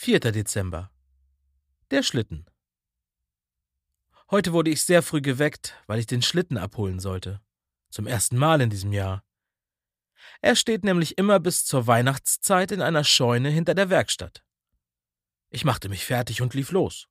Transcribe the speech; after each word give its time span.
4. 0.00 0.20
Dezember. 0.20 0.92
Der 1.90 2.04
Schlitten. 2.04 2.46
Heute 4.30 4.52
wurde 4.52 4.70
ich 4.70 4.84
sehr 4.84 5.02
früh 5.02 5.20
geweckt, 5.20 5.74
weil 5.88 5.98
ich 5.98 6.06
den 6.06 6.22
Schlitten 6.22 6.56
abholen 6.56 7.00
sollte. 7.00 7.40
Zum 7.90 8.06
ersten 8.06 8.38
Mal 8.38 8.60
in 8.60 8.70
diesem 8.70 8.92
Jahr. 8.92 9.24
Er 10.40 10.54
steht 10.54 10.84
nämlich 10.84 11.18
immer 11.18 11.40
bis 11.40 11.64
zur 11.64 11.88
Weihnachtszeit 11.88 12.70
in 12.70 12.80
einer 12.80 13.02
Scheune 13.02 13.50
hinter 13.50 13.74
der 13.74 13.90
Werkstatt. 13.90 14.44
Ich 15.50 15.64
machte 15.64 15.88
mich 15.88 16.04
fertig 16.04 16.42
und 16.42 16.54
lief 16.54 16.70
los. 16.70 17.08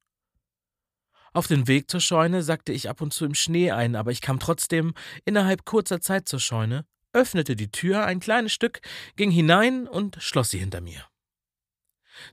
Auf 1.33 1.47
dem 1.47 1.67
Weg 1.67 1.91
zur 1.91 1.99
Scheune 1.99 2.41
sackte 2.41 2.71
ich 2.71 2.89
ab 2.89 3.01
und 3.01 3.13
zu 3.13 3.25
im 3.25 3.35
Schnee 3.35 3.71
ein, 3.71 3.97
aber 3.97 4.11
ich 4.11 4.21
kam 4.21 4.39
trotzdem 4.39 4.93
innerhalb 5.25 5.65
kurzer 5.65 5.99
Zeit 5.99 6.29
zur 6.29 6.39
Scheune, 6.39 6.85
öffnete 7.11 7.57
die 7.57 7.69
Tür 7.69 8.05
ein 8.05 8.21
kleines 8.21 8.53
Stück, 8.53 8.79
ging 9.17 9.29
hinein 9.29 9.89
und 9.89 10.15
schloss 10.21 10.51
sie 10.51 10.59
hinter 10.59 10.79
mir. 10.79 11.05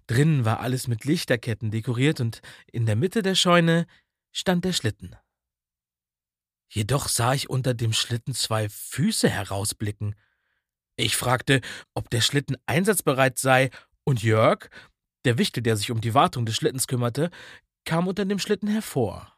Drinnen 0.06 0.44
war 0.44 0.60
alles 0.60 0.88
mit 0.88 1.04
Lichterketten 1.04 1.70
dekoriert 1.70 2.20
und 2.20 2.40
in 2.72 2.86
der 2.86 2.96
Mitte 2.96 3.22
der 3.22 3.34
Scheune 3.34 3.86
stand 4.32 4.64
der 4.64 4.72
Schlitten. 4.72 5.16
Jedoch 6.68 7.08
sah 7.08 7.34
ich 7.34 7.48
unter 7.48 7.74
dem 7.74 7.92
Schlitten 7.92 8.34
zwei 8.34 8.68
Füße 8.68 9.28
herausblicken. 9.28 10.16
Ich 10.96 11.16
fragte, 11.16 11.60
ob 11.94 12.10
der 12.10 12.20
Schlitten 12.20 12.56
einsatzbereit 12.66 13.38
sei, 13.38 13.70
und 14.04 14.22
Jörg, 14.22 14.68
der 15.24 15.38
Wichtel, 15.38 15.62
der 15.62 15.76
sich 15.76 15.90
um 15.90 16.00
die 16.00 16.14
Wartung 16.14 16.44
des 16.44 16.56
Schlittens 16.56 16.86
kümmerte, 16.86 17.30
kam 17.84 18.06
unter 18.06 18.24
dem 18.24 18.38
Schlitten 18.38 18.68
hervor. 18.68 19.34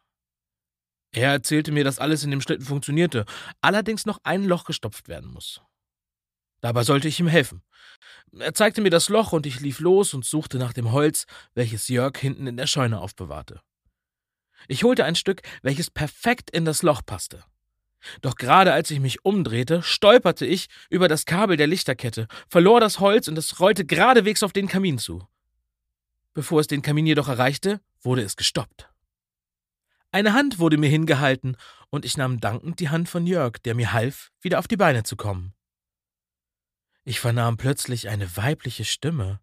Er 1.12 1.30
erzählte 1.30 1.72
mir, 1.72 1.84
dass 1.84 1.98
alles 1.98 2.24
in 2.24 2.30
dem 2.30 2.40
Schlitten 2.40 2.66
funktionierte, 2.66 3.24
allerdings 3.60 4.06
noch 4.06 4.18
ein 4.24 4.44
Loch 4.44 4.64
gestopft 4.64 5.08
werden 5.08 5.30
muss. 5.30 5.62
Dabei 6.60 6.82
sollte 6.82 7.08
ich 7.08 7.20
ihm 7.20 7.28
helfen. 7.28 7.62
Er 8.38 8.54
zeigte 8.54 8.80
mir 8.80 8.90
das 8.90 9.08
Loch 9.08 9.32
und 9.32 9.46
ich 9.46 9.60
lief 9.60 9.80
los 9.80 10.12
und 10.14 10.24
suchte 10.24 10.58
nach 10.58 10.72
dem 10.72 10.92
Holz, 10.92 11.26
welches 11.54 11.88
Jörg 11.88 12.16
hinten 12.18 12.46
in 12.46 12.56
der 12.56 12.66
Scheune 12.66 13.00
aufbewahrte. 13.00 13.60
Ich 14.68 14.84
holte 14.84 15.04
ein 15.04 15.14
Stück, 15.14 15.42
welches 15.62 15.90
perfekt 15.90 16.50
in 16.50 16.64
das 16.64 16.82
Loch 16.82 17.02
passte. 17.04 17.44
Doch 18.20 18.36
gerade 18.36 18.72
als 18.72 18.90
ich 18.90 19.00
mich 19.00 19.24
umdrehte, 19.24 19.82
stolperte 19.82 20.46
ich 20.46 20.68
über 20.90 21.08
das 21.08 21.24
Kabel 21.24 21.56
der 21.56 21.66
Lichterkette, 21.66 22.28
verlor 22.48 22.80
das 22.80 23.00
Holz 23.00 23.28
und 23.28 23.38
es 23.38 23.58
rollte 23.58 23.84
geradewegs 23.84 24.42
auf 24.42 24.52
den 24.52 24.68
Kamin 24.68 24.98
zu. 24.98 25.26
Bevor 26.34 26.60
es 26.60 26.66
den 26.66 26.82
Kamin 26.82 27.06
jedoch 27.06 27.28
erreichte, 27.28 27.80
wurde 28.02 28.22
es 28.22 28.36
gestoppt. 28.36 28.90
Eine 30.12 30.34
Hand 30.34 30.58
wurde 30.58 30.76
mir 30.76 30.90
hingehalten, 30.90 31.56
und 31.90 32.04
ich 32.04 32.16
nahm 32.16 32.40
dankend 32.40 32.80
die 32.80 32.90
Hand 32.90 33.08
von 33.08 33.26
Jörg, 33.26 33.58
der 33.64 33.74
mir 33.74 33.92
half, 33.92 34.30
wieder 34.40 34.58
auf 34.58 34.68
die 34.68 34.76
Beine 34.76 35.02
zu 35.02 35.16
kommen. 35.16 35.54
Ich 37.08 37.20
vernahm 37.20 37.56
plötzlich 37.56 38.08
eine 38.08 38.36
weibliche 38.36 38.84
Stimme. 38.84 39.40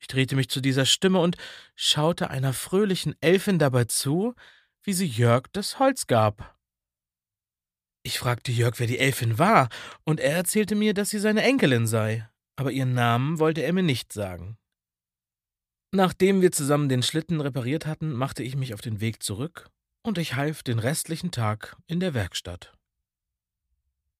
Ich 0.00 0.08
drehte 0.08 0.34
mich 0.34 0.48
zu 0.48 0.60
dieser 0.60 0.84
Stimme 0.84 1.20
und 1.20 1.36
schaute 1.76 2.28
einer 2.28 2.52
fröhlichen 2.52 3.14
Elfin 3.20 3.60
dabei 3.60 3.84
zu, 3.84 4.34
wie 4.82 4.92
sie 4.92 5.06
Jörg 5.06 5.46
das 5.52 5.78
Holz 5.78 6.08
gab. 6.08 6.58
Ich 8.02 8.18
fragte 8.18 8.50
Jörg, 8.50 8.80
wer 8.80 8.88
die 8.88 8.98
Elfin 8.98 9.38
war, 9.38 9.68
und 10.02 10.18
er 10.18 10.34
erzählte 10.34 10.74
mir, 10.74 10.92
dass 10.92 11.10
sie 11.10 11.20
seine 11.20 11.42
Enkelin 11.42 11.86
sei, 11.86 12.28
aber 12.56 12.72
ihren 12.72 12.94
Namen 12.94 13.38
wollte 13.38 13.62
er 13.62 13.72
mir 13.72 13.84
nicht 13.84 14.12
sagen. 14.12 14.58
Nachdem 15.92 16.42
wir 16.42 16.50
zusammen 16.50 16.88
den 16.88 17.04
Schlitten 17.04 17.40
repariert 17.40 17.86
hatten, 17.86 18.12
machte 18.12 18.42
ich 18.42 18.56
mich 18.56 18.74
auf 18.74 18.80
den 18.80 19.00
Weg 19.00 19.22
zurück, 19.22 19.68
und 20.02 20.18
ich 20.18 20.34
half 20.34 20.64
den 20.64 20.80
restlichen 20.80 21.30
Tag 21.30 21.76
in 21.86 22.00
der 22.00 22.14
Werkstatt. 22.14 22.72